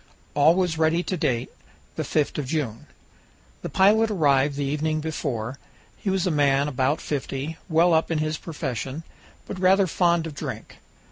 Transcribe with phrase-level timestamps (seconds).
[0.33, 1.51] All was ready to date,
[1.95, 2.87] the 5th of June.
[3.61, 5.59] The pilot arrived the evening before.
[5.95, 9.03] He was a man about fifty, well up in his profession,
[9.45, 10.79] but rather fond of drink.